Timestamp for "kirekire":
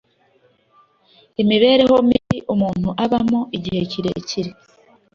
3.91-4.51